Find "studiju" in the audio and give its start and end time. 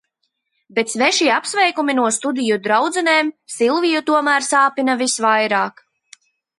2.17-2.59